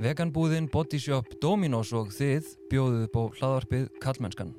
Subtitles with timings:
[0.00, 4.54] Veganbúðin, Bodyshop, Dominos og þið bjóðuð bó hlaðvarpið Kallmennskan.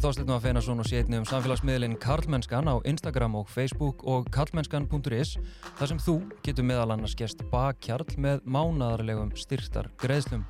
[0.00, 4.30] Heiti Þorstein Nóa Feinarsson og sé einnig um samfélagsmiðlinn Karlmennskan á Instagram og Facebook og
[4.32, 5.34] karlmennskan.is
[5.76, 6.14] þar sem þú
[6.46, 10.46] getur meðal annars gest bakkjarl með mánadarlegum styrtar greiðslum.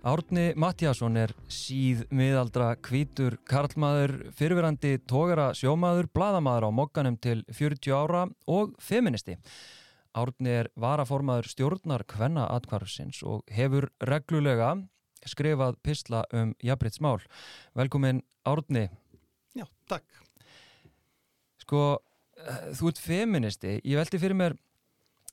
[0.00, 7.92] Árni Mattiasson er síð miðaldra kvítur karlmaður, fyrirverandi tógara sjómaður, bladamaður á mokkanum til 40
[7.92, 9.36] ára og feministi.
[10.16, 14.70] Árni er varaformaður stjórnar kvenna atkvarfsins og hefur reglulega
[15.28, 17.20] skrifað pisla um jafnbryttsmál.
[17.76, 18.86] Velkomin Árni.
[19.52, 20.08] Já, takk.
[21.60, 22.00] Sko,
[22.72, 23.76] þú ert feministi.
[23.84, 24.56] Ég veldi fyrir mér,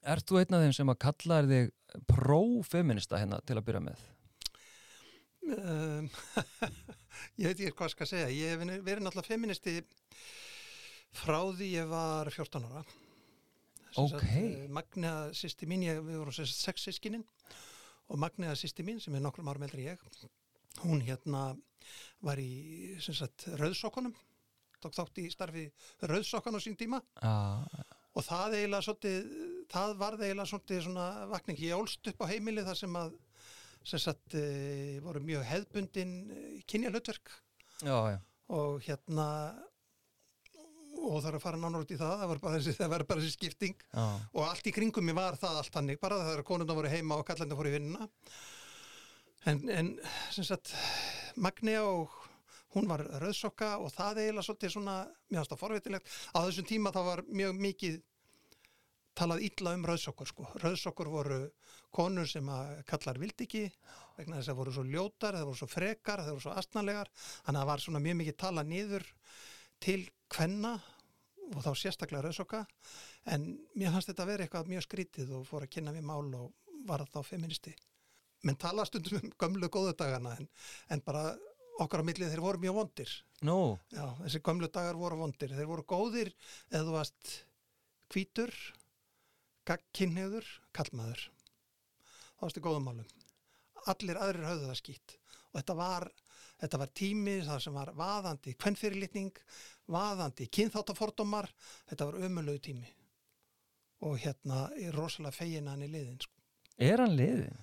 [0.03, 1.73] ert þú einn af þeim sem að kalla þig
[2.11, 4.05] prófeminista hérna til að byrja með?
[5.47, 6.09] Um,
[7.39, 8.29] ég veit ekki hvað skal segja.
[8.33, 9.77] Ég hef verið náttúrulega feministi
[11.15, 12.83] frá því ég var 14 ára.
[13.97, 14.25] Ok.
[14.73, 17.23] Magniða sýsti mín, ég, við vorum sex sískininn
[18.07, 20.03] og Magniða sýsti mín sem er nokkrum árum eldri ég,
[20.83, 21.49] hún hérna
[22.25, 24.13] var í sagt, rauðsokkunum,
[24.83, 25.65] tók þátt í starfi
[26.03, 27.63] rauðsokkan á sín tíma Ah,
[28.13, 29.31] og það eiginlega svolítið,
[29.73, 31.63] það var eiginlega svolítið svona vakning.
[31.65, 33.17] Ég ólst upp á heimili þar sem að
[33.87, 37.31] sem sagt e, voru mjög hefðbundin e, kynja hlutverk
[37.81, 38.19] já, já.
[38.57, 39.27] og hérna
[40.97, 43.05] og það er að fara nánar út í það það var bara þessi, það var
[43.07, 44.05] bara þessi skipting já.
[44.33, 47.27] og allt í kringum mér var það allt hannig bara þegar konundar voru heima og
[47.27, 48.09] kallarna fóru í vinnuna
[49.47, 49.93] en, en
[50.35, 50.73] sem sagt
[51.37, 52.11] Magni og
[52.75, 54.97] hún var rauðsokka og það eiginlega svolítið svona
[55.31, 57.99] mjög aðstað forvitilegt á þessum tíma það var mjög mikið
[59.17, 60.47] talað illa um rauðsokkur sko.
[60.61, 61.39] Rauðsokkur voru
[61.95, 63.63] konur sem að kallar vildi ekki
[64.17, 67.11] vegna þess að voru svo ljótar, það voru svo frekar, það voru svo astnalegar.
[67.17, 69.07] Þannig að það var svona mjög mikið talað niður
[69.83, 69.99] til
[70.33, 70.77] kvenna
[71.55, 72.63] og þá sérstaklega rauðsokka.
[73.33, 73.45] En
[73.75, 76.81] mér fannst þetta að vera eitthvað mjög skrítið og fór að kynna mér mál og
[76.87, 77.73] var þá feministi.
[78.45, 80.49] Menn tala stundum um gömlu góðu dagana en,
[80.93, 81.31] en bara
[81.81, 83.13] okkar á millið þeir voru mjög vondir.
[83.47, 85.53] Nú, Já, þessi gömlu dagar voru vondir.
[85.53, 86.33] Þeir voru góðir
[86.71, 87.33] eða þú varst
[88.13, 88.53] hvítur,
[89.67, 91.23] gagkinnheður, kallmaður.
[92.37, 93.09] Það varst í góðum málum.
[93.87, 95.17] Allir aðrir höfðu það skýtt
[95.47, 96.07] og þetta var,
[96.61, 99.41] þetta var tími þar sem var vaðandi kvennfyrirlitning,
[99.91, 101.49] vaðandi kynþáttafordómar,
[101.89, 102.93] þetta var ömulegu tími
[104.05, 106.19] og hérna er rosalega fegin hann í liðin.
[106.21, 106.33] Sko.
[106.77, 107.61] er hann liðin?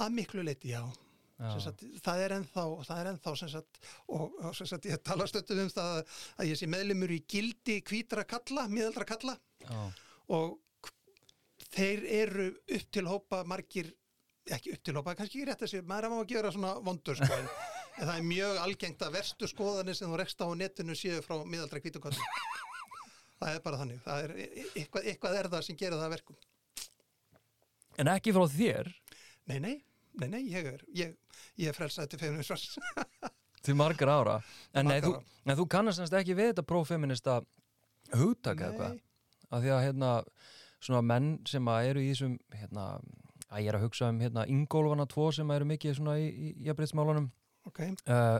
[0.00, 0.80] Að miklu já.
[1.42, 1.58] Já.
[1.58, 3.78] Sagt, það er ennþá, það er ennþá sagt,
[4.14, 6.02] og, og sagt, ég tala stöttum um það
[6.38, 9.34] að ég sé meðlumur í gildi kvítra kalla, miðaldra kalla
[9.64, 9.80] Já.
[10.36, 10.60] og
[11.72, 12.46] þeir eru
[12.76, 13.92] upp til hópa margir,
[14.50, 17.28] ekki upp til hópa kannski rétt að segja, maður er að gera svona vondur sko,
[17.38, 17.50] en,
[17.98, 21.36] en það er mjög algengt að verstu skoðanir sem þú rekst á netinu séu frá
[21.44, 22.30] miðaldra kvítukalli
[23.42, 26.16] það er bara þannig það er, e- eitthvað, eitthvað er það sem gerir það að
[26.16, 26.40] verkum
[28.00, 28.88] En ekki frá þér,
[29.50, 29.74] nei, nei,
[30.16, 31.10] nei, nei, ég er ég,
[31.60, 32.70] ég er frelsaði til feminisvars
[33.66, 34.36] til margar ára.
[34.72, 35.40] En, nei, Margar þú, ára.
[35.52, 37.38] en þú kannast ekki við þetta prófeminista
[38.16, 38.70] hugtaka Nei.
[38.70, 38.96] eitthvað.
[39.52, 40.10] Af því að hérna,
[40.82, 42.86] svona menn sem að eru í þessum, hérna,
[43.52, 46.52] að ég er að hugsa um hérna Ingólfana tvo sem eru mikið svona í, í
[46.66, 47.30] jafnbreytsmálunum.
[47.70, 48.38] ok, uh,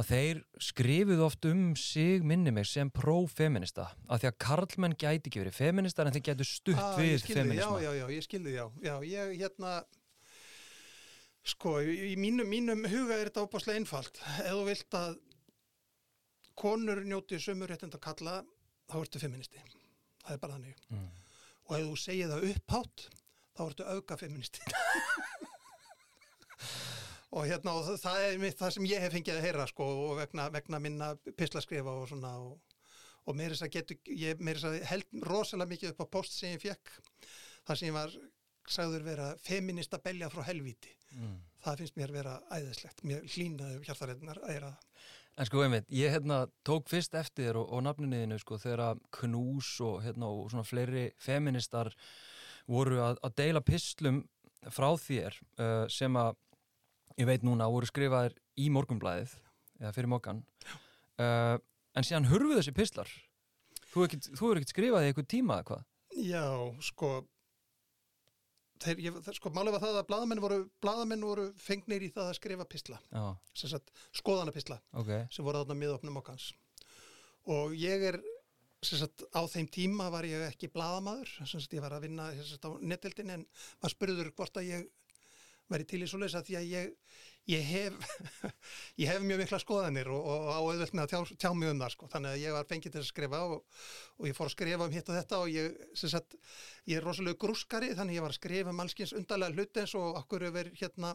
[0.00, 5.28] að þeir skrifuð oft um sig minni mig sem prófeminista af því að karlmenn gæti
[5.28, 8.54] ekki verið feministar en þeir gætu stutt Ah, við feminisma Já, já, já, ég skilði,
[8.54, 8.64] já.
[8.86, 9.74] Já, ég hérna,
[11.52, 14.22] sko, í í mínum, mínum huga er þetta óbáslega einfalt.
[14.44, 15.18] Ef þú vilt að
[16.60, 18.38] konur njóti sömur réttind að kalla,
[18.90, 19.60] þá ertu feministi.
[20.30, 20.82] Það er bara þannig.
[20.94, 21.06] Mm.
[21.66, 23.06] Og ef þú segir það upphátt,
[23.58, 24.62] þá ertu auka feministi.
[27.34, 30.16] og hérna, og það- er mitt það sem ég hef fengið að heyra, sko, og
[30.18, 32.58] vegna, vegna minna pislaskrifa og svona, og
[33.28, 36.32] og meira þess að getur, ég meira þess að held rosalega mikið upp á post
[36.38, 36.88] sem ég fekk
[37.68, 38.14] þar sem ég var
[38.66, 41.36] sagður vera feminista belja frá helvíti Mm.
[41.64, 44.89] það finnst mér vera æðislegt mér hlýnaði hjartarétnar að gera það
[45.38, 50.02] En sko einmitt, ég hérna tók fyrst eftir og, og nafninniðinu sko þegar Knús og
[50.04, 51.92] hérna og svona fleiri feministar
[52.70, 54.24] voru að, að deila pislum
[54.68, 56.36] frá þér uh, sem að
[57.20, 59.32] ég veit núna voru skrifaðir í morgunblæðið
[59.80, 60.42] eða fyrir mokkan
[61.20, 61.56] uh,
[61.96, 63.10] en síðan hurfu þessi pistlar.
[63.90, 65.86] Þú hefur ekkert, þú hefur ekkert skrifað í eitthvað tíma eða hvað?
[66.20, 66.46] Já,
[66.84, 67.10] sko
[68.84, 72.30] þeir, ég, það, sko, málið var það að blaðamenn voru, blaðamenn voru fengnir í það
[72.30, 73.00] að skrifa pistla,
[73.60, 76.50] sagt skoðanapistla ok, sem voru þarna miðopnum okkans
[77.50, 78.20] og ég er
[78.84, 83.34] sagt á þeim tíma var ég ekki sagt ég var að vinna sagt á netildin
[83.36, 83.46] en
[83.80, 84.88] maður spurður hvort að ég
[85.70, 86.94] væri til í svoleiðis að því að ég,
[87.50, 88.14] ég hef
[89.02, 91.82] ég hef mjög mikla skoðanir og, og á auðvelt með að tjá, tjá mjög um
[91.82, 92.08] það sko.
[92.14, 93.80] þannig að ég var fengið til að skrifa og,
[94.18, 96.36] og ég fór að skrifa um hitt og þetta og ég, sagt,
[96.90, 100.20] ég er rosalega grúskari þannig ég var að skrifa um allskins undarlega hluti eins og
[100.22, 101.14] okkur, ver, hérna,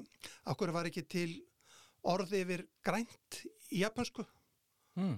[0.53, 1.29] okkur var ekki til
[2.05, 3.41] orði yfir grænt
[3.71, 4.25] í japansku
[4.99, 5.17] hmm.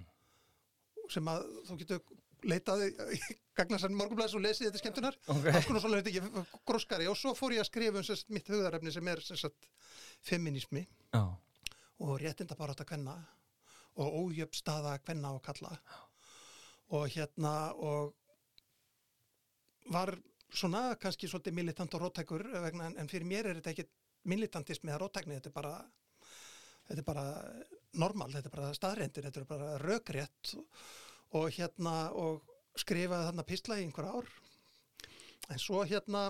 [1.12, 2.06] sem að þú getur
[2.45, 3.19] leitaði í
[3.57, 5.18] gagnarsann morgunblæðis og lesið þetta skemmtunar.
[5.34, 7.10] Ok, alls konar svona þetta ekki gróskari?
[7.10, 9.69] Og svo fór ég að skrifa um sérst, mitt hugðarefni sem er sérst,
[10.28, 11.24] feminismi já,
[12.04, 13.18] og réttinda bara að kvenna
[13.98, 15.74] og ójöfn staða kvenna og kalla
[16.94, 18.13] og hérna og
[19.92, 20.13] var
[20.54, 23.88] svona kannski svolítið militant og róttækur vegna en, en fyrir mér er þetta ekki
[24.28, 25.74] militantismi eða róttækni, þetta er bara
[26.88, 27.25] þetta er bara
[28.00, 30.56] normal, þetta er bara staðrendir, þetta er bara rökrétt.
[30.60, 30.88] og,
[31.35, 32.44] og hérna og
[32.77, 34.29] skrifaði þarna pistla í einhver ár.
[35.51, 36.29] En svo hérna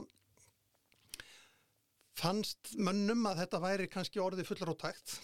[2.17, 5.17] fannst mönnum að þetta væri kannski orðið fullar og tækt.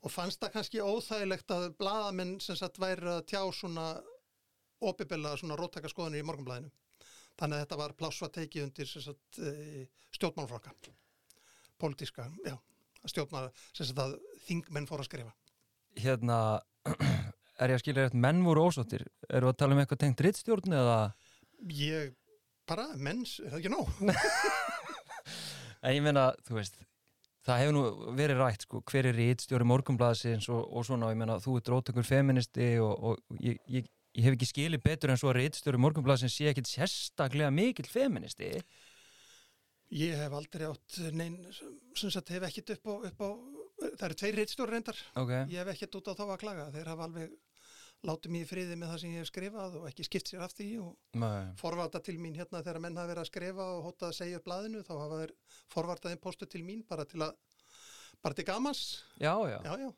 [0.00, 3.92] Og fannst það kannski óþægilegt að blaðamenn sem sagt væri að tjá svona
[4.80, 6.72] opibilla svona róttækaskoðanir í morgunblæðinu
[7.40, 9.84] þannig að þetta var plásva tekið undir sagt e,
[10.16, 10.72] stjórnmálflokka
[11.80, 12.56] pólitíska, já
[13.08, 13.88] stjórnmál, sem
[14.46, 15.32] þingmenn fór að skrifa.
[16.00, 16.38] Hérna
[17.60, 20.76] er ég að skilja rétt, menn voru ósóttir eru að tala um eitthvað tengt rittstjórn
[20.80, 20.98] eða?
[21.76, 22.14] Ég
[22.68, 23.90] bara, menns, er það ekki nóg?
[25.84, 26.80] en ég meina, þú veist
[27.46, 27.84] það hefur nú
[28.18, 32.06] verið rætt, sko, hver er rittstjóri morgunblæðsins og, og svona ég meina, þú ert rótökur
[32.06, 36.36] feministi og, og ég, ég, ég hef ekki skilið betur en svo að rittstjóri morgunblæðsins
[36.36, 38.52] sé ekkit sérstaklega mikill feministi.
[39.96, 41.40] Ég hef aldrei átt neinn,
[41.98, 43.30] sem sagt, hef ekkit upp á, upp á
[43.80, 44.98] það eru tveir reittstjóri reyndar.
[45.18, 47.32] Ok, ég hef ekkert út á þá að klaga þeir hafa alveg
[48.06, 50.54] látið mér í friði með það sem ég hef skrifað og ekki skipt sér af
[50.56, 51.50] því og Nei.
[51.60, 54.46] forvarta til mín hérna þegar menn hafa verið að skrifa og hótað að segja upp
[54.46, 55.34] blaðinu þá hafa þeir
[55.74, 57.34] forvartað einn postu til mín bara til að
[58.24, 58.82] bara til gamans
[59.20, 59.90] já, já, já, já.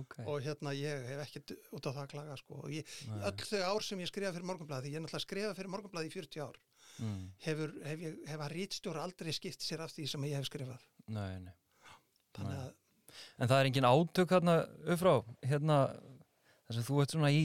[0.00, 2.64] ok og hérna ég hef ekkert út á það að klaga sko.
[2.72, 5.74] ég, öll þau ár sem ég skrifa fyrir morgunblæði því ég er náttúrulega skrifa fyrir
[5.76, 6.60] morgunblæði í 40 ár
[7.04, 7.24] mm.
[7.44, 10.86] hefur, hef, ég, hef að rítstjóra aldrei skipt sér af því sem ég hef skrifað
[11.12, 11.56] nei, nei.
[12.36, 12.78] þannig að
[13.40, 15.12] En það er engin átök hérna upp frá,
[15.50, 15.78] hérna,
[16.70, 17.42] þess að þú ert svona í,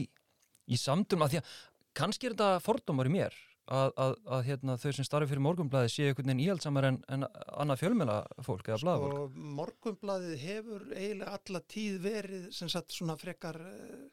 [0.66, 1.52] í samtum að því að
[1.96, 3.36] kannski er þetta fordómar í mér
[3.66, 7.26] að, að, að hérna, þau sem starfi fyrir morgunblæði séu einhvern veginn íhaldsamar en, en
[7.26, 9.16] annað fjölmjöla fólk eða blaðfólk.
[9.22, 14.04] og morgunbladið hefur eiginlega alla tíð verið sem sagt svona frekar uh,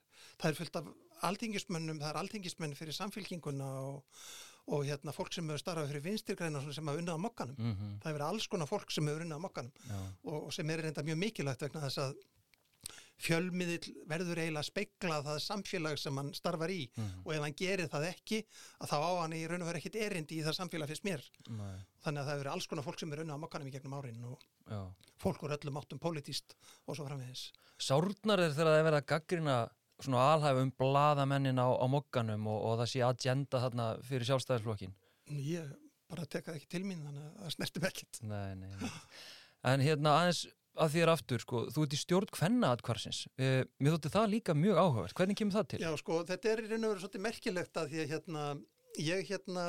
[0.42, 0.90] það er fullt af
[1.30, 4.26] alþingismönnum það er alþingismenn fyrir samfélkinguna og,
[4.74, 7.60] og hérna fólk sem hefur starfað fyrir vinstirgræna sem hefur unnað á mokkanum.
[7.60, 9.72] Mm -hmm, það hefur alls konar fólk sem hefur unnað á mokkanum
[10.24, 12.16] og, og sem er reynda mjög mikilvægt vegna þess að
[13.22, 17.58] fjölmiðil verður eiginlega að speikla það samfélag sem hann starfar í mhm, og ef hann
[17.60, 18.40] gerir það ekki
[18.80, 21.24] að þá á hann í raun og verið ekkit erindi í það samfélag fyrst mér
[21.50, 23.96] nei, þannig að það verið alls konar fólk sem er unnað á mokkanum í gegnum
[24.00, 24.82] árin og já.
[25.22, 26.58] fólk úr öllum áttum pólitíst
[26.88, 27.46] og svo framvegis.
[27.78, 29.58] Sárnar er þegar það er verið að gaggrina
[30.04, 34.96] svona alhæf um blaðamennin á, á mokkanum og, og það sé agenda þarna fyrir sjálfstæðisflokkin.
[35.38, 35.70] Ég
[36.12, 38.22] bara teka það ekki til mín þannig að það ekkert.
[38.28, 38.92] Nei, nei, nei.
[39.72, 43.24] En hérna aðeins að þér aftur, sko, þú ert í stjórn hvenna atkvarsins.
[43.38, 45.18] Uh, mér þótti það líka mjög áhugavert.
[45.18, 45.82] Hvernig kemur það til?
[45.86, 48.46] Já, sko, þetta er í raun og veru svolítið merkilegt að því að hérna,
[49.02, 49.66] ég hérna,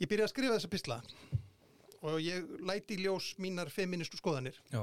[0.00, 1.00] ég byrjaði að skrifa þessa písla
[2.06, 4.82] og ég læti í ljós mínar feministu skoðanir Já,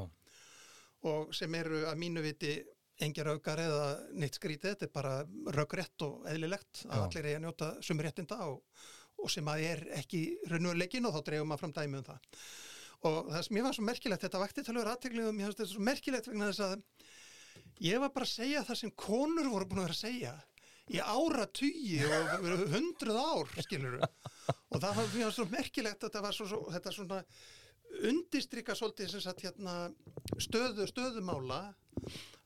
[1.09, 2.55] og sem eru að mínu viti
[3.03, 3.85] engir aukar eða
[4.17, 5.13] neitt skrítið, þetta er bara
[5.55, 7.05] röggrétt og eðlilegt að Já.
[7.05, 8.83] allir eigi að njóta sumur réttinda og,
[9.17, 12.29] og sem að er ekki raunveruleikin og þá dreifum maður fram dæmi um það.
[13.03, 15.85] Og það sem ég var svo merkilegt, þetta vakti talvegur aðteglum, ég finnst þetta svo
[15.89, 19.87] merkilegt vegna þess að ég var bara að segja það sem konur voru búin að
[19.89, 20.33] vera að segja
[20.91, 26.35] í ára tugi og hundruð ár, skilur og það var mjög svo merkilegt að var
[26.35, 27.19] svo, svo þetta svona
[28.09, 29.75] undistrykka svolítið sem sagt hérna
[30.41, 31.61] stöðu, stöðumála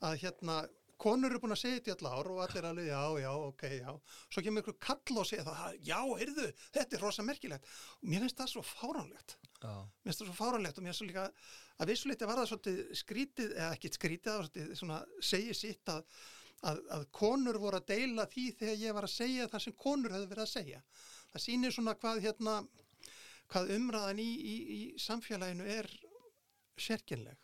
[0.06, 0.60] að hérna
[1.02, 3.64] konur eru búin að segja þetta í alla ár og allir alveg já, já, ok,
[3.78, 3.92] já.
[4.34, 7.70] Svo kemur ykkur kall og segja það, já, heyrðu þetta er rosa merkilegt.
[8.02, 11.10] Og mér finnst það svo fáránlegt mér finnst það svo fáránlegt og mér finnst það
[11.12, 11.28] líka
[11.78, 16.04] að vissuleiti var það svolítið skrítið eða ekkit skrítið, svona segið sitt að,
[16.70, 20.16] að, að konur voru að deila því þegar ég var að segja það sem konur
[20.16, 20.82] höfðu verið að segja.
[21.32, 22.58] Það sýnir svona hvað hérna
[23.52, 25.90] hvað umræðan í, í, í samfélaginu er
[26.78, 27.38] sérkynleg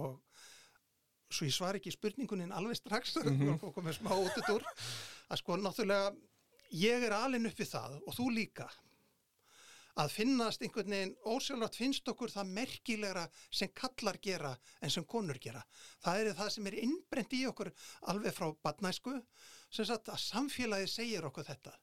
[0.00, 0.18] og
[1.30, 3.62] svo ég svar ekki spurningunin alveg strax mm -hmm.
[3.62, 4.64] og komið smá út úr
[5.28, 6.14] að sko náttúrulega
[6.70, 8.68] ég er alin upp við það og þú líka
[10.00, 15.38] að finnast einhvern veginn ósjálfrátt finnst okkur það merkilegra sem kallar gera en sem konur
[15.42, 15.62] gera.
[16.04, 17.72] Það er það sem er innbrent í okkur
[18.12, 19.18] alveg frá badnæsku
[19.70, 21.76] sem sagt að samfélagi segir okkur þetta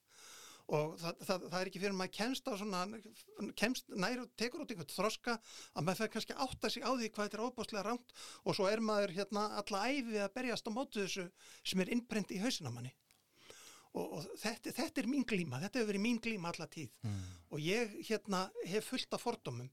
[0.68, 2.82] og það, það, það er ekki fyrir maður kemst á svona,
[3.60, 7.08] kemst nær og tekur út einhvern þroska að maður fyrir kannski átta sig á því
[7.08, 10.72] hvað þetta er óbáslega rámt og svo er maður hérna alla æfið að berjast á
[10.76, 11.28] mótu þessu
[11.64, 12.92] sem er innbrend í hausinamanni
[13.96, 17.27] og, og þetta, þetta er mín glíma, þetta hefur verið mín glíma alla tíð mm.
[17.52, 19.70] Og ég hérna hef fullt af fordómum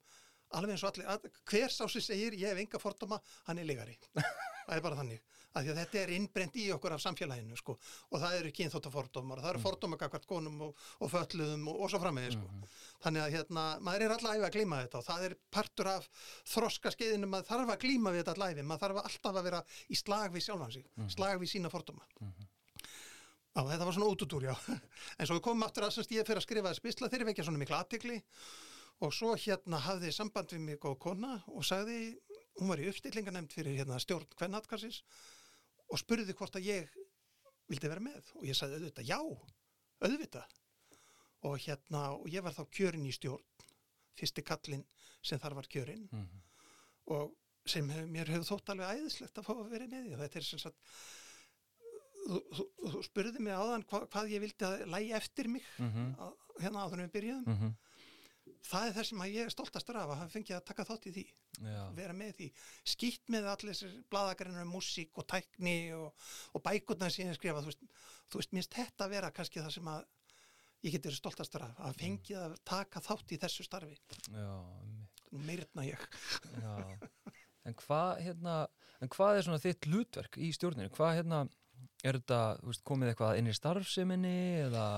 [0.55, 3.97] alveg eins og allir, hver sá sem segir ég hef enga fordóma, hann er legari
[4.67, 5.23] það er bara þannig
[5.55, 9.51] að, að þetta er innbrend í okkur af samfélaginu sko og það eru kynþóttafordómar, það
[9.53, 9.67] eru mm.
[9.67, 12.65] fordómakakvart konum og, og fölluðum og, og svo framvegið sko mm.
[13.07, 16.09] þannig að hérna, maður er alltaf að glíma þetta og það er partur af
[16.55, 20.01] þroska skeiðinu, maður þarf að glíma við þetta allæfi, maður þarf alltaf að vera í
[20.01, 21.15] slag við sjálfan sig, mm.
[21.19, 22.51] slag við sína fordóma -hmm.
[23.55, 24.55] Já, þetta var svona útutúr, já.
[25.19, 27.61] En svo við komum aftur að ég fyrir að skrifa þessi spísla þeirri vekja svona
[27.61, 28.17] miklu aðtikli
[29.05, 32.17] og svo hérna hafði samband við mig góð kona og sagði,
[32.59, 35.03] hún var í uppstillinganemnd fyrir hérna stjórn Kvennatkassis
[35.87, 36.99] og spurði hvort að ég
[37.71, 38.31] vildi vera með.
[38.41, 39.19] Og ég sagði auðvitað, já,
[40.03, 40.59] auðvitað.
[41.45, 43.67] Og hérna, og ég var þá kjörin í stjórn,
[44.19, 44.85] fyrsti kallin
[45.25, 46.43] sem þar var kjörin mm -hmm.
[47.17, 47.35] og
[47.67, 50.17] sem mér hefur þótt alveg æðislegt að fá að vera með því.
[50.23, 50.79] Þetta er sem sagt
[52.25, 55.91] þú, þú, þú spurði mig áðan hva, hvað ég vildi að lægi eftir mig mm
[55.91, 56.13] -hmm.
[56.27, 57.73] að, hérna áður en við byrjuðum mm -hmm.
[58.71, 61.13] það er það sem ég er stoltastur af að hafa fengið að taka þátt í
[61.13, 61.27] því
[61.61, 61.95] Já.
[61.95, 62.53] vera með því,
[62.85, 66.15] skýtt með allir þessir bladagreinar um músík og tækni og,
[66.55, 67.83] og bækurnar sem ég skrifa þú veist,
[68.31, 70.05] þú veist, minnst þetta vera kannski það sem að
[70.83, 73.97] ég getur stoltastur af að fengið að taka þátt í þessu starfi
[75.31, 76.01] meirna ég
[76.63, 77.01] Já
[77.65, 78.55] En hvað, hérna,
[79.01, 80.91] en hvað er svona þitt lútverk í stjórninu?
[80.93, 81.39] Hvað, hérna,
[82.05, 84.89] Er þetta veist, komið eitthvað inn í starfseminni eða?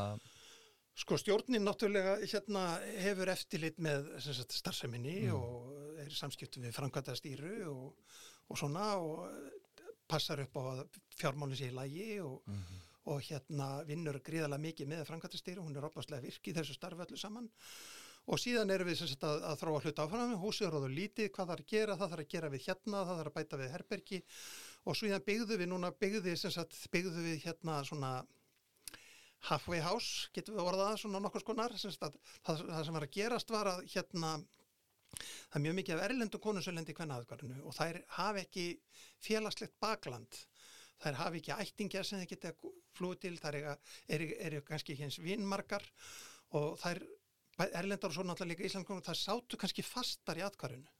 [0.96, 2.64] Sko stjórnin náttúrulega hérna,
[3.04, 5.36] hefur eftirlit með sagt, starfseminni mm.
[5.36, 8.16] og er samskiptum við framkvæmda stýru og,
[8.48, 9.26] og svona og
[10.08, 10.82] passar upp á
[11.54, 12.82] sé í lægi og, mm -hmm.
[13.12, 17.02] og hérna vinnur gríðarlega mikið með framkvæmda stýru, hún er opastlega virk í þessu starfu
[17.02, 17.50] öllu saman.
[18.26, 21.60] Og síðan erum við sagt, að, að þróa hlut áfram, húsið róður lítið, hvað þarf
[21.60, 24.22] að gera, það þarf að gera við hérna, það þarf að bæta við herbergi
[24.86, 26.22] og svo hérna byggðu við núna, byggðu
[26.54, 28.12] sagt, byggðu við hérna svona
[29.50, 33.72] halfway house, getur við orðað svona nokkur skonar, það, það sem var að gerast var
[33.74, 34.36] að hérna
[35.16, 36.04] það er mjög mikið af
[36.64, 38.64] sem lendir í kvennaðgarinu og þær hafi ekki
[39.22, 40.40] félagslegt bakland.
[41.02, 42.52] Þær hafi ekki ættingjar sem þeir geta
[42.96, 43.74] flúið til, þær eru
[44.08, 45.84] er, er, kannski eins vinnmarkar
[46.56, 47.02] og þær
[47.66, 50.95] erlendar og svo náttúrulega líka íslamskonum, það sátu kannski fastar í atkvarinu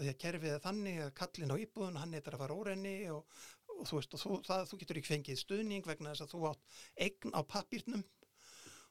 [0.00, 2.94] að því að kerfið er þannig að kallin á íbúðun hann er að fara órenni
[3.12, 3.42] og,
[3.76, 6.46] og þú veist og þú, það, þú getur ekki fengið stuðning vegna þess að þú
[6.50, 8.04] átt eign á papírnum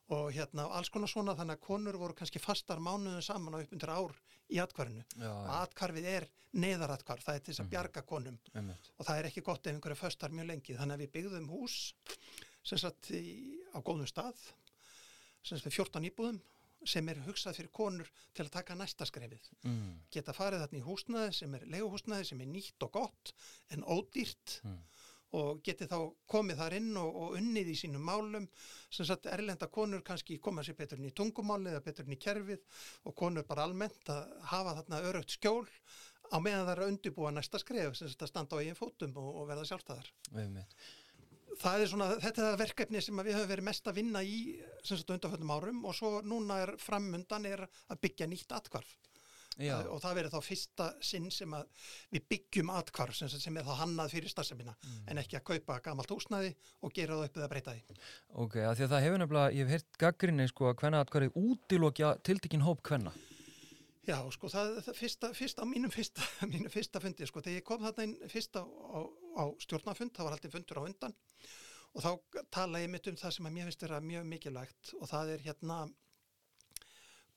[0.09, 3.93] og hérna alls konar svona þannig að konur voru kannski fastar mánuðin saman á uppundur
[3.93, 4.15] ár
[4.49, 7.73] í atkvarinu Já, og atkvarfið er neðaratkvarf, það er til þess að mhm.
[7.75, 8.37] bjarga konum.
[8.53, 8.71] -hmm.
[8.97, 10.77] og það er ekki gott ef einhverju föstar mjög lengi.
[10.77, 11.75] Þannig að við byggðum hús
[12.63, 14.39] sem satt í, á góðum stað
[15.43, 16.41] sem satt við 14 íbúðum
[16.87, 19.49] sem er hugsað fyrir konur til að taka næsta skrefið.
[19.67, 19.99] Mm.
[20.13, 23.33] Geta farið þarna í húsnaði sem er leguhúsnaði sem er nýtt og gott
[23.75, 24.77] en ódýrt mm.
[25.39, 25.97] og geti þá
[26.31, 28.47] komið þar inn og, og unnið í sínum málum
[28.89, 32.21] sem sagt erlenda konur kannski koma sér betur inn í tungumáli eða betur inn í
[32.21, 32.63] kerfið
[33.09, 35.67] og konur bara almennt að hafa þarna örögt skjól
[36.29, 39.15] á meðan það er að undibúa næsta skref sem sagt að standa á eigin fótum
[39.17, 40.11] og, og verða sjálfstæðar.
[40.35, 40.51] Með
[41.59, 44.39] það er svona, þetta er það verkefni sem við höfum verið mest að vinna í
[44.85, 48.97] undanfjöldum árum og svo núna er framundan er að byggja nýtt atkvarf
[49.59, 49.73] Já.
[49.91, 51.55] og það verður þá fyrsta sinn sem
[52.13, 55.01] við byggjum atkvarf sem, sem er þá hannað fyrir starfseminna mm.
[55.11, 57.97] en ekki að kaupa gamalt húsnaði og gera það upp eða breyta því.
[58.45, 61.43] Ok, að því að það hefur nefnilega, ég hef heyrt gaggrinni sko að hvenna atkvarfi
[61.43, 63.11] útilokja tildekinn hóp hvenna.
[64.09, 67.65] Já, sko, það, það fyrsta, fyrsta, á mínum fyrsta, mínum fyrsta fundi, sko, þegar ég
[67.67, 68.99] kom þarna inn fyrsta á,
[69.37, 71.17] á stjórnafund, það var alltaf fundur á undan
[71.89, 75.09] og þá tala ég mitt um það sem að mér finnst vera mjög mikilvægt og
[75.09, 75.77] það er hérna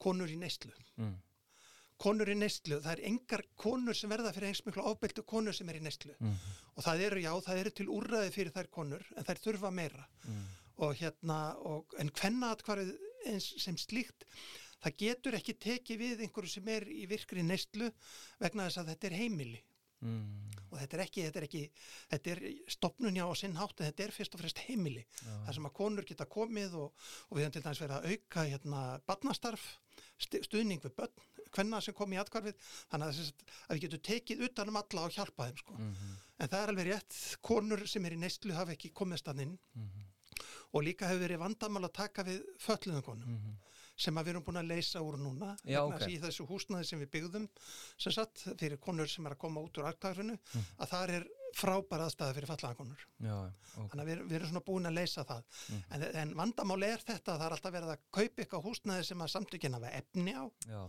[0.02, 0.72] konur í neistlu.
[1.00, 1.14] Mm.
[2.02, 5.68] Konur í neistlu, það er engar konur sem verða fyrir eins miklu ábeltu konur sem
[5.70, 6.34] er í neistlu mm.
[6.74, 10.04] og það eru, já, það eru til úrraði fyrir þær konur en þær þurfa meira
[10.26, 10.42] mm.
[10.84, 12.92] og hérna, og, en hvenna atkvarið
[13.30, 14.26] eins sem slíkt
[14.82, 17.90] það getur ekki tekið við einhverju sem er í virkri neistlu
[18.42, 19.60] vegna þess að þetta er heimili
[20.02, 20.64] mm.
[20.70, 21.62] og þetta er ekki, þetta er ekki
[22.12, 22.42] þetta er
[22.76, 25.36] stopnunja á sinn hátt en þetta er fyrst og fremst heimili ja.
[25.46, 28.46] þar sem að konur geta komið og, og við höfum til dæmis verið að auka
[28.50, 29.68] hérna barnastarf
[30.22, 32.54] stuðning við börn hvenna sem kom í atkvarfið
[32.92, 33.32] þannig að,
[33.68, 35.74] að við getum tekið utanum alla og hjálpa þeim sko.
[35.76, 36.14] mm -hmm.
[36.38, 39.58] en það er alveg rétt, konur sem er í neyslu hafa ekki komist að inn
[39.74, 40.06] Mhm.
[40.72, 43.58] og líka hefur verið vandamál að taka við fölluðum konum Mhm.
[44.02, 46.00] Sem að við erum búin að leysa úr núna Já, vegna ok.
[46.00, 47.46] þess að í þessu húsnaði sem við byggðum
[48.04, 50.64] sem sagt fyrir konur sem er að koma út úr arktagrinu Mm.
[50.82, 53.34] að það er frábæra aðstæða fyrir fallaða konur Já,
[53.76, 53.88] ok.
[53.92, 55.82] þannig að við, við erum svona búin að leysa það Mhm.
[55.90, 59.18] en, en vandamál er þetta að það er alltaf verið að kaupa eitthvað húsnaði sem
[59.26, 60.82] að samtökin hafa efni á Já.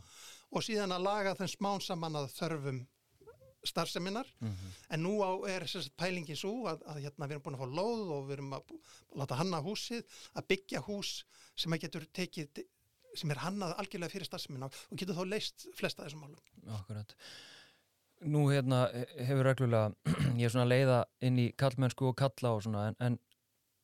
[0.51, 2.85] og síðan að laga þeim smán saman að þörfum
[3.63, 4.71] starfseminnar Mhm.
[4.89, 5.63] en nú á er
[5.97, 8.63] pælingin svo að, að hérna, við erum búin að fá lóð og við erum að
[8.67, 8.81] bú-
[9.15, 10.03] láta hanna húsið
[10.35, 11.23] að byggja hús
[11.55, 12.65] sem að getur tekið
[13.19, 17.15] sem er hannað algjörlega fyrir starfseminna og getur þá leist flesta þessum málum Akkurat.
[18.23, 19.91] Nú hérna he- hefur reglulega,
[20.39, 23.17] ég er svona að leiða inn í kallmennsku og kalla og svona en, en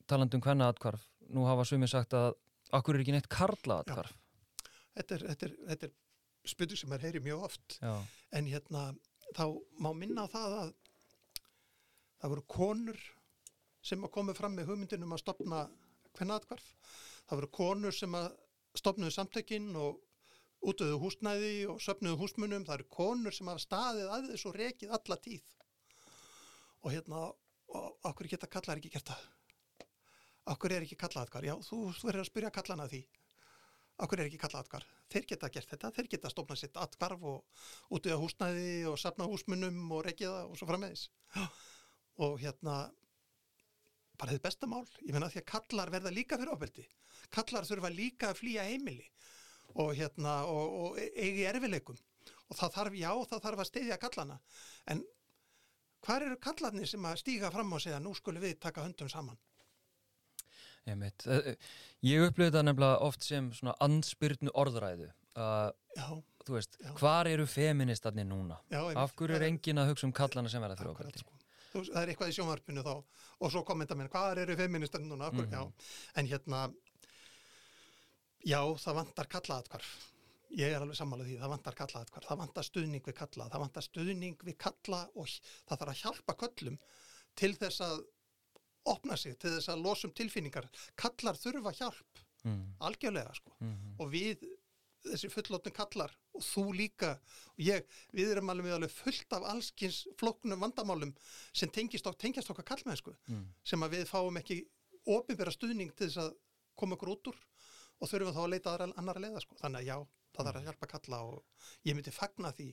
[0.08, 2.32] talandi um hvenna atkvarf, nú hafa sumið sagt að
[2.74, 4.14] akkur er ekki neitt karla atkvarf.
[4.96, 7.92] þetta er, þetta er, þetta er spurning sem er heyri mjög oft Já.
[8.38, 8.84] en hérna
[9.36, 9.44] þá
[9.78, 10.70] má minna það að
[12.20, 12.98] það voru konur
[13.84, 15.60] sem að komu fram með hugmyndinum að stopna
[16.18, 16.64] hvernadkvarf.
[17.28, 18.26] Það voru konur sem að
[18.78, 20.00] stopnuðu samtökin og
[20.60, 22.66] útöðu húsnæði og söpnuðu húsmunum.
[22.68, 25.56] Það eru konur sem hafa staðið að þessu rekið alla tíð.
[26.80, 27.24] Og hérna,
[27.76, 29.24] og okkur geta kallar ekki gert það.
[30.50, 31.46] Okkur er ekki kallað atkvar.
[31.46, 33.02] Já, þú, þú verður að spyrja kallana að því.
[34.00, 34.86] Okkur er ekki kallað atkvar.
[35.12, 39.82] Þeir geta gert þetta, þeir geta stopnað sitt atkvarf og útöða húsnæði og sapna húsmunum
[39.92, 41.02] og rekið það og svo frammeðis.
[42.24, 42.78] Og hérna,
[44.20, 44.86] bara þið besta mál.
[45.04, 46.86] Ég menna því að kallar verða líka fyrir ofbeldi.
[47.30, 49.06] Kallar þurfa líka að flýja heimili
[49.74, 51.96] og hérna, og, og eigi erfileikum.
[52.50, 54.38] Og það þarf, já, það þarf að steyðja kallana.
[54.90, 55.04] En
[56.06, 59.38] hvar eru kallarnir sem að stíga fram og segja nú skulum við taka höndum saman?
[60.88, 61.26] Einmitt.
[61.28, 61.56] Eh, eh,
[62.08, 65.10] Ég upplöði þetta nefnilega oft sem svona ansbyrnu orðræðu.
[65.36, 66.06] Uh, Já,
[66.46, 66.90] þú veist, Já.
[66.98, 68.56] hvar eru feministarnir núna?
[68.72, 68.80] já.
[68.98, 71.18] Af hverju er enginn að hugsa um kallana sem verða fyrir okkur?
[71.20, 71.36] sko.
[71.92, 72.94] Það er eitthvað í sjónvarpinu þá
[73.40, 75.52] og svo kommenta mér, hvað eru feministar núna Mhm.
[75.52, 75.72] já,
[76.16, 76.74] en hérna
[78.46, 79.90] já, það vantar kallaatkvarf
[80.58, 83.86] ég er alveg sammálað því, það vantar kallaatkvarf það vantar stuðning við kalla, það vantar
[83.86, 86.80] stuðning við kalla og það þarf að hjálpa köllum
[87.38, 88.00] til þess að
[88.90, 90.66] opna sig, til þess að losum tilfinningar.
[90.98, 93.52] Kallar þurfa hjálp Mm, algjörlega sko.
[93.60, 94.44] Mm, og við
[95.04, 97.14] þessi fullotnum kallar og þú líka
[97.54, 101.14] og ég, við erum alveg með alveg fullt af allskins flóknum vandamálum
[101.56, 103.46] sem tengist, ok, tengjast okkar kallmennsku mm.
[103.64, 104.58] sem að við fáum ekki
[105.08, 106.34] opinbera stuðning til þess að
[106.80, 107.40] koma okkur út úr
[108.00, 109.56] og þurfum þá að leita aðra, annara leiða sko.
[109.60, 109.96] þannig að já,
[110.36, 112.68] það þarf að hjálpa kalla og ég myndi fagna því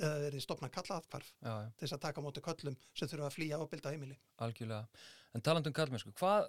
[0.00, 1.70] eða verið stopna kalla aðkvarf Já, já.
[1.76, 4.86] til þess að taka móti köllum sem þurfa að flýja og bilda heimili Algjörlega.
[5.34, 6.46] En talandu um kallmennsku, hvað,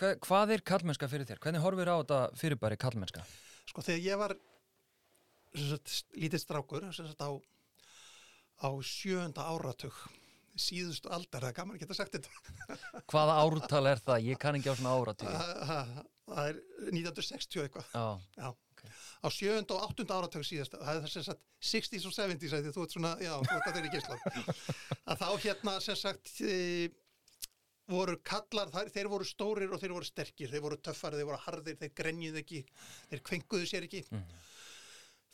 [0.00, 1.40] hvað, hvað er kallmennska fyrir þér?
[1.42, 3.24] Hvernig horfir á þetta fyrirbæri kallmennska?
[3.70, 4.34] sko þegar ég var
[5.54, 7.30] sagt, lítið strákur sagt, á,
[8.66, 9.96] á sjöunda áratug
[10.60, 14.24] síðustu aldar, það er gaman að geta sagt þetta Hvaða ártal er það?
[14.26, 15.30] Ég kann ekki á svona áratíð.
[16.34, 18.04] það er 1960 eitthvað Já,
[18.40, 18.50] já.
[19.20, 22.84] á sjöunda og áttunda áratug síðast það er sem sagt 60s og 70s ætti, þú
[22.86, 24.20] ert svona, já, þú ert að þeirri gíslan
[25.10, 26.54] að þá hérna sem sagt e,
[27.90, 31.40] voru kallar, þær, þeir voru stórir og þeir voru sterkir, þeir voru töffar, þeir voru
[31.44, 32.60] harðir, þeir grenjuð ekki,
[33.10, 34.38] þeir kvenguðu sér ekki Mhm.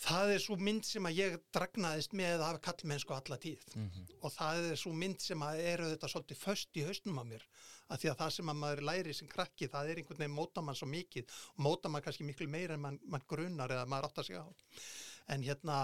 [0.02, 3.64] Það er svo mynd sem að ég dragnaðist með af kallmennsku alla tíð.
[3.74, 7.24] Mhm, og það er svo mynd sem að eru þetta svolítið föst í hausnum á
[7.24, 7.46] mér
[7.88, 10.62] að því að það sem að maður læri sem krakki það er einhvern veginn móta
[10.62, 11.36] mann svo mikið.
[11.62, 14.50] Móta mann kannski miklu meira en mann, mann grunar eða maður átt að segja á.
[15.28, 15.76] En hérna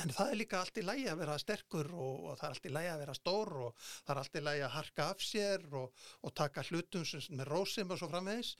[0.00, 2.68] en það er líka allt í lægi að vera sterkur og, og það er allt
[2.68, 5.66] í lægi að vera stór og það er allt í lægi að harka af sér
[5.82, 8.54] og, og taka hlutum sem, með rósim og svo framvegis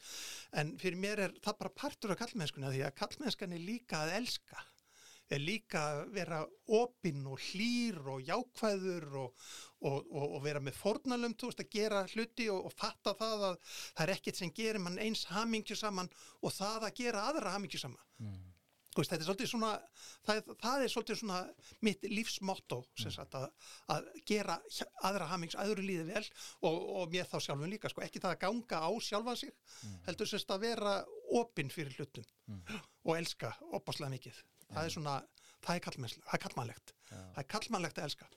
[0.60, 4.14] en fyrir mér er það bara partur af kallmennskuna því að kallmennskan er líka að
[4.20, 4.66] elska
[5.32, 6.40] er líka að vera
[6.76, 9.44] opinn og hlýr og jákvæður og,
[9.88, 14.14] og, vera með fórnalum þú veist að gera hluti og fatta það að það er
[14.16, 16.10] ekkert sem gerir mann eins hamingju saman
[16.42, 18.51] og það að gera aðra hamingju saman mm.
[18.92, 19.70] Veist, þetta er svolítið svona,
[20.26, 21.38] það, það er svolítið svona
[21.86, 23.46] mitt lífsmotto sem sagt að,
[23.94, 24.58] að gera
[25.08, 26.24] aðra hamings, aðru líði vel
[26.68, 29.54] og, og mér þá sjálfum líka, sko, ekki það að ganga á sjálfa sig,
[30.08, 30.94] heldur semst að vera
[31.40, 32.28] opinn fyrir hlutum
[33.08, 34.42] og elska opaslega mikið.
[34.72, 35.16] Það er svona,
[35.64, 36.94] það er kallmennslega, það er kallmannlegt.
[37.08, 38.30] Það er kallmannlegt að elska.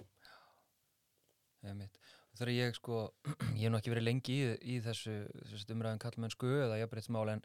[2.35, 2.97] Þegar ég sko,
[3.59, 5.13] ég hef nú ekki verið lengi í, í þessu,
[5.51, 7.43] þessu umræðum kallmennsku eða jafnbreytsmál en,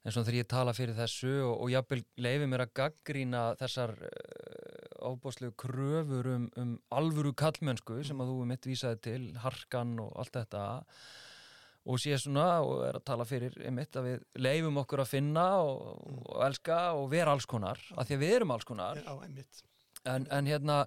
[0.00, 3.96] en svona þegar ég tala fyrir þessu og, og jafnvel leifi mér að gaggrína þessar
[5.00, 10.36] ábúslegu kröfur um, um alvöru kallmennsku sem að þú mitt vísaði til, harkan og allt
[10.40, 10.64] þetta
[11.90, 15.46] og sé svona og er að tala fyrir einmitt að við leifum okkur að finna
[15.64, 19.12] og, og elska og vera alls konar, af því að við erum alls konar Já,
[19.24, 19.62] einmitt.
[20.04, 20.82] en, en hérna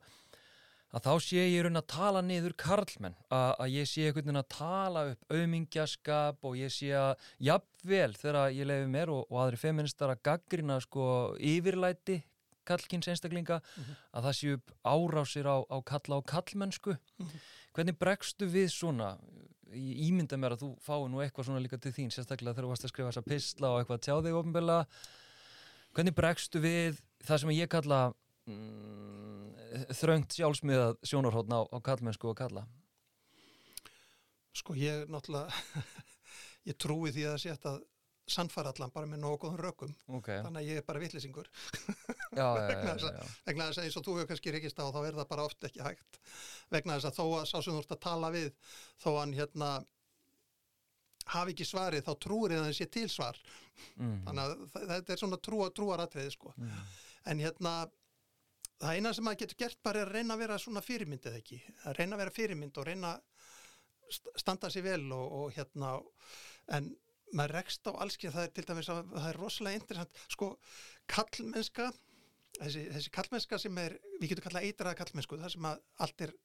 [0.94, 4.42] að þá sé ég raun að tala niður karlmenn, að, að ég sé einhvern veginn
[4.44, 7.16] að tala upp aumingjaskap og ég sé að
[7.50, 11.08] jafnvel þegar ég lefi mér og, og aðri feministar að gaggrina sko
[11.42, 12.22] yfirlæti
[12.64, 13.96] kallkins einstaklinga mm -hmm.
[14.14, 16.94] að það séu árásir á, á kalla og kallmennsku.
[16.94, 17.40] Mm -hmm.
[17.74, 19.18] Hvernig bregstu við svona?
[19.74, 22.70] Ég ímynda mér að þú fái nú eitthvað svona líka til þín, sérstaklega þegar þú
[22.70, 24.86] varst að skrifa þessa pistla og eitthvað tjá þig ofinbella.
[25.94, 28.14] Hvernig bregstu við það sem ég kalla
[28.46, 29.13] mm,
[30.00, 32.66] þröngt sjálfsmiðað sjónarhóttna á, á kallmennsku og kalla?
[34.54, 35.50] Sko ég náttúrulega,
[36.70, 37.82] ég trúi því að það sé að
[38.30, 40.40] sannfara allan bara með nóguðum rökum okay.
[40.46, 41.50] þannig að ég er bara vittlisingur
[42.34, 45.68] vegna þess að eins og þú hefur kannski rekist á þá er það bara oft
[45.68, 46.20] ekki hægt
[46.72, 48.48] vegna þess að þó að sá sem þú ert að tala við
[49.04, 49.72] þó hann hérna
[51.34, 53.42] hafi ekki svarið þá trúir það að það sé til svar
[53.98, 54.16] mm.
[54.28, 56.80] þannig að þetta er svona trúa, trúaratriði sko mm.
[57.32, 57.76] en hérna
[58.84, 61.60] það eina sem maður getur gert bara er að reyna að vera svona fyrirmyndið ekki
[61.88, 63.14] að reyna að vera fyrirmynd og reyna
[64.38, 65.96] standa sér vel og, og hérna
[66.78, 66.92] en
[67.34, 70.50] maður rekst á allskið, það er til dæmis að það er rosalega interessant, sko
[71.10, 71.88] kallmennska,
[72.60, 76.36] þessi, þessi kallmennska sem er, við getum kallað eitraða kallmennsku, það sem að allt er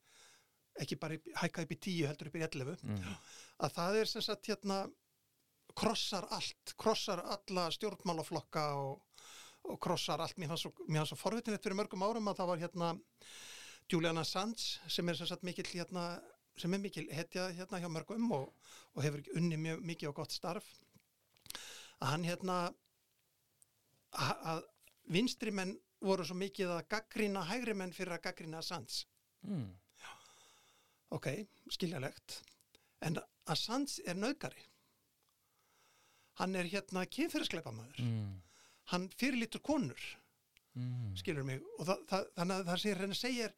[0.78, 3.18] ekki bara hækkað upp í tíu heldur upp í ellefu, mm.
[3.66, 4.80] að það er sem sagt hérna
[5.78, 9.02] krossar allt, krossar alla stjórnmálaflokka og,
[9.68, 10.72] og krossar allt, mér svo,
[11.04, 12.90] svo forvitinett fyrir mörgum árum að það var hérna
[13.88, 16.08] Julian Assange sem er sem sagt mikill hérna
[16.58, 18.48] sem er mikil hetja hérna hjá mörgum og,
[18.94, 20.66] og hefur unni mjög mikið og gott starf.
[22.02, 22.56] Að hann hérna
[24.18, 24.64] að
[25.12, 29.04] vinstri menn voru svo mikið að gaggrína hægri menn fyrir að gaggrína Assange.
[29.46, 29.70] Mm.
[31.14, 31.28] ok,
[31.70, 32.40] skiljalegt
[33.06, 34.64] en Assange er nöðgari
[36.40, 38.32] hann er hérna kynferðskleipamöður mm.
[38.92, 40.08] Hann fyrirlítur konur.
[40.78, 41.14] Mm.
[41.18, 41.62] skilur mig?
[41.78, 43.54] Og það, það, þannig að það sem hann segir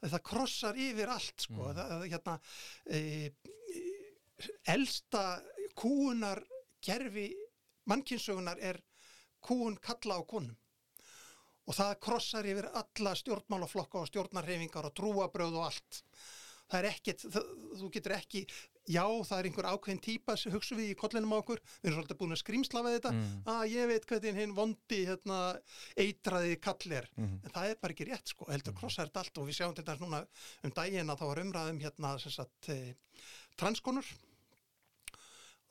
[0.00, 1.78] það krossar yfir allt sko, mm.
[1.78, 2.36] það, hérna
[2.86, 3.00] e,
[4.72, 5.24] elsta
[5.76, 6.40] kúunar
[6.84, 7.26] gerfi
[7.90, 8.80] mannkynsögunar er
[9.44, 10.56] kúun kalla á konum.
[11.68, 16.00] Og það krossar yfir alla stjórnmálaflokka og stjórnarhefingar og trúabröð og allt.
[16.70, 17.24] Það er ekkert,
[17.80, 18.44] þú getur ekki
[18.90, 21.98] já, það er einhver ákveðin típa sem hugsa við í kollinum á okkur, við erum
[22.00, 23.36] svolítið búin að skrýmsla við þetta, mm.
[23.44, 25.42] að ah, ég veit hvernig hinn vondi, hérna,
[26.06, 27.36] eitraði kallir, mm.
[27.44, 28.80] en það er bara ekki rétt sko, heldur mm.
[28.80, 30.24] krossa er þetta allt og við sjáum til þess núna
[30.66, 33.22] um daginn að þá var umræðum hérna, sagt, eh,
[33.60, 34.10] transkonur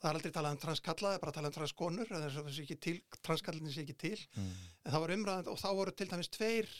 [0.00, 2.62] það er aldrei talað um transkalla, það er bara talað um transkonur þess að þessi
[2.64, 4.52] ekki til, transkallin sé ekki til mm.
[4.86, 6.70] en það var umræðum og þá voru til dæmis tveir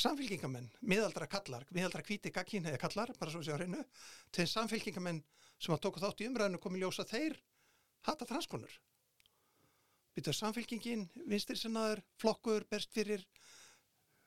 [0.00, 3.84] samfélkingamenn, miðaldra kallar, miðaldra kvíti gaggín eða kallar, bara svo að segja hreinu,
[4.34, 5.22] til samfélkingamenn
[5.56, 7.38] sem að tóku þátt í umræðinu komið ljósa þeir
[8.08, 8.72] hata transkonur.
[10.16, 13.24] Býtuð samfélkingin, vinstir sinnaður, flokkur, berst fyrir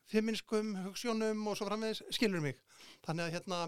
[0.10, 2.58] feminskum, hugssjónum og svo framvegis, skilur mig.
[3.06, 3.60] Þannig að hérna,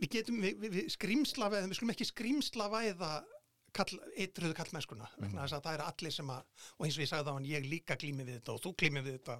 [0.00, 3.37] við getum, við, við, skrýmsla, við skulum ekki skrýmsla væða kall,
[3.84, 5.34] eitruðu kallmennskuna mm.
[5.42, 7.96] að það er allir sem að og eins og ég sagði þá hann ég líka
[8.00, 9.36] glými við þetta og þú glými við þetta.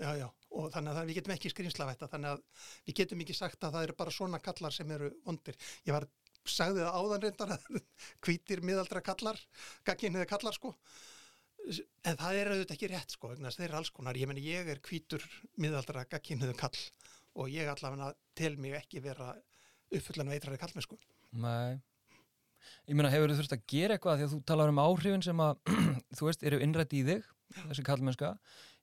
[0.00, 0.26] Já, já,
[0.60, 3.88] og þannig að við getum ekki skrýnslavætta þannig að við getum ekki sagt að það
[3.88, 5.58] eru bara svona kallar sem eru vondir.
[5.88, 6.06] Ég var,
[6.46, 7.66] sagði það áðan reyndar að
[8.26, 9.42] hvítir miðaldra kallar
[9.88, 10.72] gagginniði kallar sko.
[12.06, 14.80] En það er auðvitað ekki rétt sko þeir eru alls konar, ég menn ég er
[14.86, 15.24] hvítur
[15.58, 16.78] miðaldra gagginniði kall
[17.36, 19.32] og ég allavega tel mig ekki vera
[19.90, 20.98] uppfullan veitrari kallmennsku
[21.42, 21.82] Nei
[22.86, 25.42] Ég meina, hefur þú þurft að gera eitthvað því að þú talar um áhrifin sem
[25.42, 25.60] að,
[26.18, 28.32] þú veist, eru innrætt í þig, þessi kallmennska.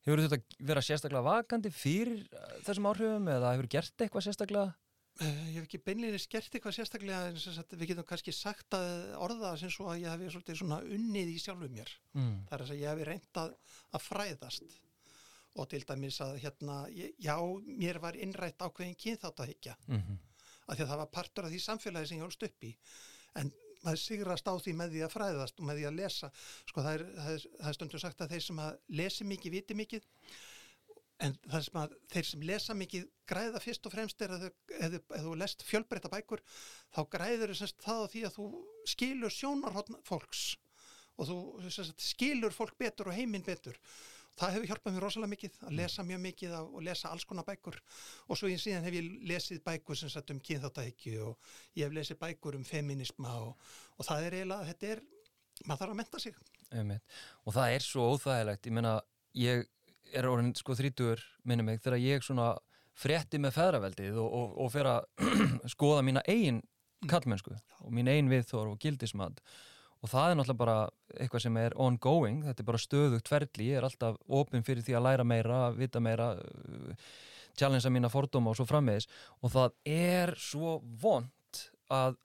[0.04, 4.06] Hefur þú þurft að vera sérstaklega vakandi fyrir uh, þessum áhrifum eða hefur þú gert
[4.06, 4.74] eitthvað sérstaklega?
[5.22, 9.13] Uh, ég hef ekki beinleginni gert eitthvað sérstaklega en sagt, við getum kannski sagt að
[9.22, 11.91] orða sem svo að ég hef svolítið svona unnið í sjálfu mér.
[12.17, 12.34] Mm.
[12.50, 13.54] Það er að ég hef reyndað
[13.93, 14.80] að fræðast
[15.54, 16.78] og til dæmis að hérna,
[17.22, 17.36] já,
[17.78, 19.76] mér var innrætt ákveðin kynþátt að higgja.
[19.88, 20.17] Mm -hmm.
[20.67, 22.72] Af því að það var partur af því samfélagi sem ég holst upp í.
[23.36, 23.52] En
[23.84, 26.32] maður sigrast á því með því að fræðast og með því að lesa.
[26.69, 29.56] Sko það er, það er, það er stundur sagt að þeir sem að lesi mikið
[29.58, 30.10] viti mikið
[31.24, 34.98] en það sem að þeir sem lesa mikið græða fyrst og fremst er að ef
[35.13, 36.41] þú lest fjölbreytta bækur
[36.96, 38.48] þá græður það á því að þú
[38.93, 40.43] skilur sjónarhóttn fólks
[41.22, 43.78] og þú sagt, skilur fólk betur og heiminn betur
[44.39, 47.78] það hefur hjálpað mér rosalega mikið að lesa mjög mikið og lesa alls konar bækur.
[48.28, 51.96] Og svo í síðan hef ég lesið bækur sem sagt um kynþáttækju og ég hef
[51.96, 53.54] lesið bækur um feminisma og,
[53.98, 55.04] og það er eiginlega, þetta er
[55.63, 56.43] maður þarf að menta sig.
[56.74, 57.17] Einmitt.
[57.46, 58.93] og það er svo óþægilegt, ég menna
[59.38, 59.67] ég
[60.13, 62.54] er orðin sko þrítur minni mig þegar ég svona
[62.98, 65.30] frétti með feðraveldið og, og, og fer að
[65.74, 66.62] skoða mína eigin
[67.10, 69.72] kallmennsku og mín eigin viðþór og gildismad og
[70.11, 70.77] það er náttúrulega bara
[71.15, 74.97] eitthvað sem er ongoing, þetta er bara stöðugt ferli, ég er alltaf ofinn fyrir því
[74.97, 76.33] að læra meira, vita meira
[77.59, 79.07] challengea mína fordóma og svo frammeðis
[79.41, 81.61] og það er svo vond
[81.93, 82.17] að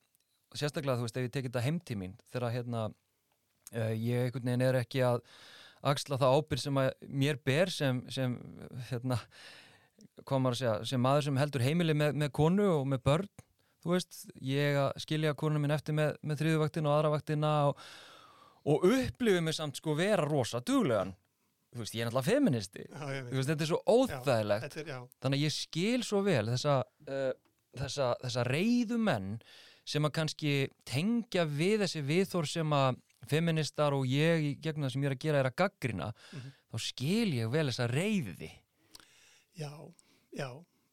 [0.56, 4.80] sérstaklega þú veist ef ég tekið þetta heimtímin þegar hérna uh, ég einhvern veginn er
[4.80, 5.22] ekki að
[5.88, 6.88] axla það ábyrg sem að
[7.22, 8.34] mér ber sem, sem
[8.88, 9.20] hérna
[10.28, 13.28] maður að segja, sem maður sem heldur heimili með, með konu og með börn
[13.88, 17.80] þú veist, ég að skilja konunum minn eftir með, með þriðuvaktina og aðravaktina og,
[18.68, 21.14] og upplifið mig samt sko vera rosa duglegan.
[21.72, 22.84] Þú veist, ég er náttúrulega feministi.
[22.84, 24.62] Já, þú veist, þetta er svo Já, óþægilegt.
[24.68, 26.76] þetta er, já, þannig að ég skil svo vel þessa,
[27.08, 27.32] uh,
[27.80, 29.26] þessa, þessa reyðu menn
[29.88, 30.52] sem að kannski
[30.88, 32.98] tengja við þessi viðþór sem að
[33.28, 36.52] feministar og ég í gegnum það sem ég er að gera er að gaggrina Mhm.
[36.72, 38.50] þá skil ég vel þessa reyði
[39.58, 39.70] já,
[40.36, 40.48] já.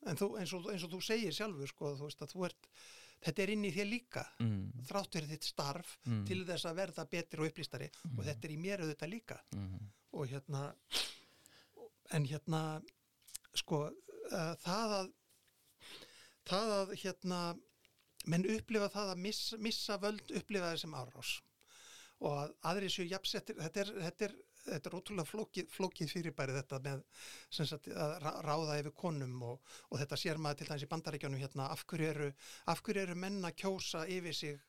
[0.05, 2.67] En þú, eins, og, eins og þú segir sjálfur, sko, þú veist að þú ert,
[3.25, 6.79] þetta er inn í þér líka, mm, þrátt fyrir þitt starf mm, til þess að
[6.81, 7.89] verða betri og upplýstari.
[8.13, 9.39] Og þetta er í mér auðvitað líka.
[9.55, 10.61] mm, og hérna
[12.13, 12.61] en hérna
[13.55, 15.11] sko uh, það að
[16.45, 17.39] það að hérna
[18.29, 21.31] menn upplifa það að missa, missa völd upplifa það sem árás.
[22.25, 24.35] Og að aðri séu jafnsettir þetta er, þetta er,
[24.65, 27.04] þetta er ótrúlega flókið, flókið fyrirbæri þetta með
[27.54, 31.69] sagt, að ráða yfir konum og, og þetta sér maður til dæmis í bandaríkjónum hérna,
[31.73, 32.32] af hverju eru,
[32.71, 34.60] af hverju eru menn að kjósa yfir sig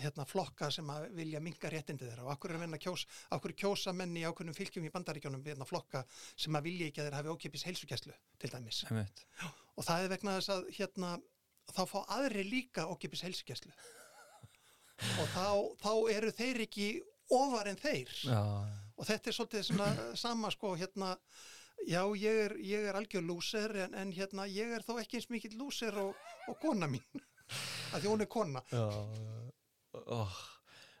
[0.00, 2.26] hérna, flokka sem að vilja minga réttindi þeirra?
[2.26, 5.68] Og akkur er menn að kjósa, akkur kjósa menni í ákveðnum fylgjum í bandaríkjónum hérna,
[5.68, 8.82] flokka sem að vilja ekki að þeir hafi ókipis heilsugæslu til dæmis?
[9.76, 11.14] Og það er vegna þess að hérna,
[11.72, 13.72] þá fá aðri líka ókipis heilsugæslu.
[15.20, 15.46] Og þá,
[15.82, 16.88] þá eru þeir ekki
[17.32, 18.12] ofar en þeir.
[18.28, 18.42] Já,
[19.02, 21.16] og þetta er svolítið svona sama sko hérna
[21.88, 25.30] já ég er, ég er algjör lúser en, en hérna ég er þó ekki eins
[25.32, 26.14] mikill lúser og,
[26.48, 27.02] og kona mín.
[27.92, 28.62] Að því hún er kona.
[28.70, 28.84] Já,
[30.06, 30.36] oh.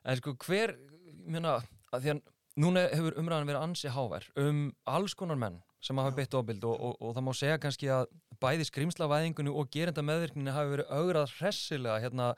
[0.04, 0.74] en sko hver
[1.22, 1.60] mjöna,
[1.94, 2.22] að því að
[2.62, 6.74] núna hefur umræðan verið ansi hávær um alls konar menn sem hafa beitt opild og,
[6.74, 8.10] og, og það má segja kannski að
[8.42, 12.28] bæði skrimslavæðingunni og gerenda meðvirkninni hafi verið augrað hressilega hérna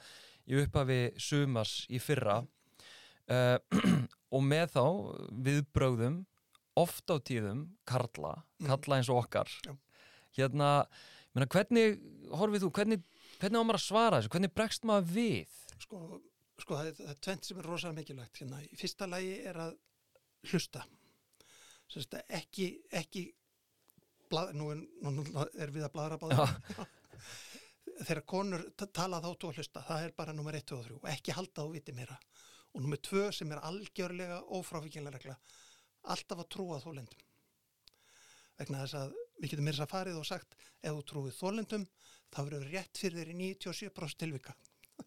[0.44, 2.42] í upphafi sumars í fyrra.
[3.24, 3.57] Uh,
[4.35, 4.85] og með þá
[5.47, 6.20] viðbrögðum
[6.83, 8.66] oft á tíðum karla, Mm.
[8.70, 9.51] karla eins og okkar.
[9.66, 9.75] Já.
[10.35, 10.68] hérna,
[11.35, 12.01] meina, hvernig
[12.35, 13.03] horfið þú, hvernig,
[13.38, 15.53] hvernig á maður að svara þessu, hvernig bregst maður við?
[15.85, 16.01] Sko,
[16.59, 18.59] sko það er, það er tvent sem er rosalega mikilvægt hérna.
[18.66, 19.77] í fyrsta lagi er að
[20.51, 20.83] hlusta.
[21.94, 23.25] Sérst, ekki, ekki
[24.31, 25.23] blað, nú, er, nú
[25.55, 26.49] er við að bladra báða
[28.07, 30.87] þegar konur ta- tala þá þú að hlusta það er bara nummer 1, 2 og
[30.88, 32.16] 3 og ekki halda þú viti meira
[32.75, 35.37] og nummer 2 sem er algjörlega ófráfíkjanlega regla
[36.15, 37.23] alltaf að trúa þólendum
[38.59, 41.87] vegna þess að við getum meira þess að farið og sagt ef þú trúið þólendum
[42.35, 44.55] þá verður rétt fyrir í 97% tilvika.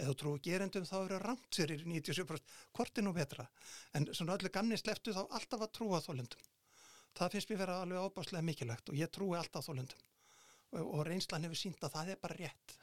[0.00, 3.46] Ef þú trúið gerendum þá verður rámt fyrir þér í 97% hvort er nú betra?
[3.96, 6.50] En svona öllu gamni sleftu þá alltaf að trúa þólendum
[7.18, 10.04] það finnst mér vera alveg ábáslega mikilvægt og ég trúi alltaf þólendum
[10.72, 12.76] og, og reynslan hefur sínt að það er bara rétt.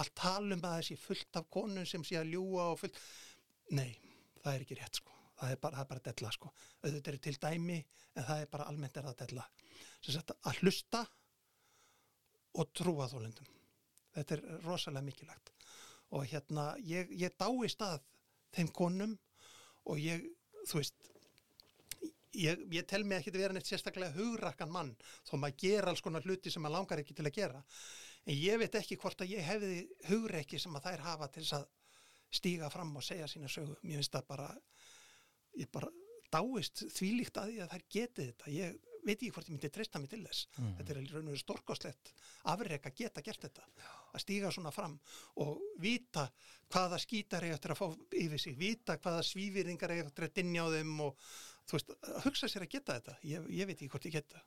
[0.00, 3.00] Allt talum að þessi fullt af konun sem sé að ljúa og fullt
[3.76, 3.94] nei,
[4.42, 5.16] það er ekki rétt sko.
[5.40, 6.50] Það er bara, það er bara della sko.
[6.84, 9.46] Auðvitað er til dæmi en það er bara almennt er það della.
[10.04, 11.06] Sagt að hlusta
[12.60, 13.56] og trúa þólendum
[14.14, 15.52] þetta er rosalega mikilvægt.
[16.16, 18.00] Og hérna ég, ég dáist að
[18.56, 19.16] þeim konum
[19.90, 20.24] og ég,
[20.66, 21.10] þú veist
[22.34, 24.94] ég, ég tel mig ekki að vera neitt sérstaklega hugrakkan mann
[25.28, 27.62] þó maður gera alls konar hluti sem maður langar ekki til að gera.
[28.26, 31.58] En ég veit ekki hvort að ég hefði hugreiki sem að þær hafa til þess
[31.60, 31.68] að
[32.30, 33.76] stíga fram og segja sína sögu.
[33.82, 34.50] Mér finnst það bara
[35.58, 35.90] ég bara
[36.30, 38.54] dáist þvílíkt að því að þær geti þetta.
[38.54, 40.46] Ég veit ekki hvort ég myndi treysta mig til þess.
[40.58, 40.72] Mm.
[40.78, 42.12] þetta er raun og veru stórkoslegt
[42.52, 43.66] afrek að geta gert þetta
[44.10, 44.96] að stíga svona fram
[45.42, 46.26] og vita
[46.70, 50.66] hvaða skítar eiga eftir að fá yfir sig vita hvaða svífyrðingar eiga eftir að dinja
[50.66, 51.28] á þeim og
[51.70, 51.94] þú veist,
[52.26, 53.18] hugsa sér að geta þetta.
[53.32, 54.44] Ég, ég veit ekki hvort ég geta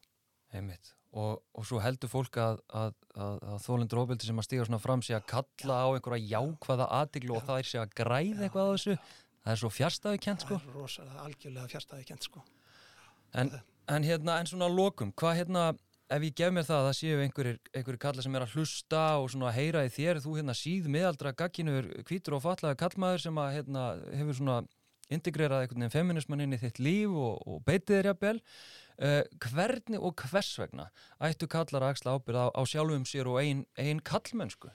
[0.54, 0.94] Einmitt.
[1.14, 4.82] Og, og svo heldur fólk að, að, að, að þólendur ofbeldi sem að stíga svona
[4.82, 7.46] fram sé að kalla á einhverja jákvæða aðtiglu og Já.
[7.50, 8.96] það er sé að græða eitthvað á þessu.
[9.44, 10.58] Það er svo fjärstaði kent sko.
[10.58, 12.44] það er rosalega algjörlega fjárstæði kent sko.
[13.38, 13.52] En,
[13.92, 15.66] en hérna, en svona lokum hvað hérna,
[16.14, 19.04] ef ég gef mér það að það séu einhverjir, einhverjir kalla sem er að hlusta
[19.20, 23.42] og svona heyra í þér, þú hérna síð miðaldra gagginur, hvítur og fallaði kallmaður sem
[23.44, 24.62] að hérna hefur svona
[25.14, 28.38] integrerað einhvern veginn feminisman inn í þitt líf og, og beitið þér jafnvel
[29.00, 30.90] uh, hvernig og hvers vegna
[31.24, 34.72] ættu kallar að axla ábyrð á, á sjálfum sér og ein, ein kallmennsku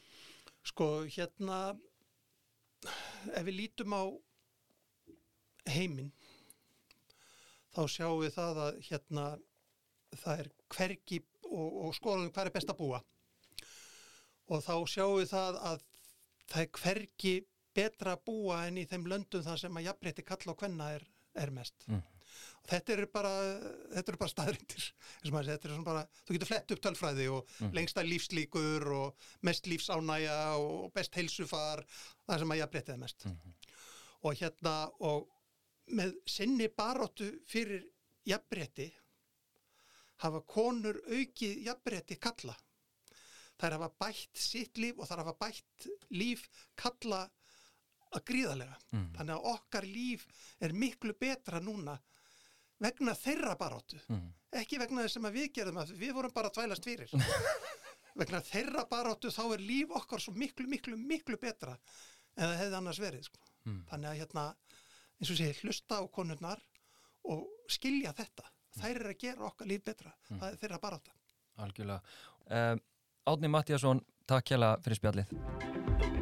[0.68, 1.59] Sko, hérna,
[3.33, 4.04] ef við lítum á
[5.68, 6.11] heiminn,
[7.72, 9.26] þá sjáum við það að hérna,
[10.16, 13.00] það er hvergi og, og skoðum hvað er best að búa.
[14.48, 15.87] Og þá sjáum við það að
[16.48, 17.35] það er hvergi
[17.78, 21.04] betra að búa en í þeim löndum þar sem að jafnrétti kalla og kvenna er,
[21.38, 21.85] er mest.
[21.87, 22.04] Mm.
[22.68, 23.33] Þetta eru bara,
[23.94, 24.87] þetta eru bara staðrindir
[25.22, 27.72] þetta er svona bara, þú getur flett upp tölfræði og mm.
[27.78, 31.85] lengsta lífslíkur og mest lífsánæja og best heilsufar,
[32.28, 33.74] það sem að ég breytiði mest mm -hmm.
[34.20, 35.28] og hérna og
[35.98, 37.85] með sinni baróttu fyrir
[38.28, 38.92] jafnbreytti
[40.24, 42.57] hafa konur aukið jafnbreytti kalla
[43.59, 47.28] þær hafa bætt sitt líf og þær hafa bætt líf kalla
[48.14, 48.76] að gríðarlega.
[48.94, 49.09] Mm.
[49.16, 50.26] Þannig að okkar líf
[50.64, 51.98] er miklu betra núna
[52.82, 53.98] vegna þeirra baróttu.
[54.08, 54.28] Mm.
[54.60, 57.12] Ekki vegna þess að við gerðum að við vorum bara tvælast fyrir.
[58.20, 61.76] vegna þeirra baróttu þá er líf okkar svo miklu, miklu, miklu betra
[62.38, 63.28] en það hefði annars verið.
[63.28, 63.42] Sko.
[63.66, 63.80] Mm.
[63.90, 64.44] Þannig að hérna,
[65.18, 66.62] eins og sé, hlusta á konurnar
[67.28, 68.46] og skilja þetta.
[68.78, 70.14] Þær eru að gera okkar líf betra.
[70.28, 70.38] Mm.
[70.38, 71.16] Það er þeirra baróttu.
[71.58, 72.16] Algjörlega.
[72.48, 72.84] Um,
[73.28, 76.17] Átni Mattíasson, takk hjá fyrir spjallið.